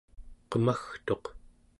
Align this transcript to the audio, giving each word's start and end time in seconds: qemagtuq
qemagtuq 0.49 1.23